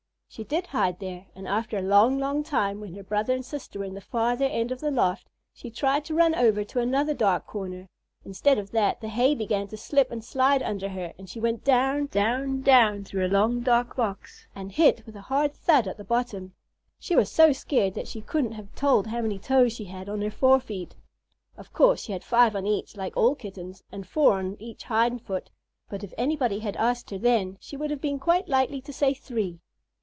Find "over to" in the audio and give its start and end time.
6.35-6.79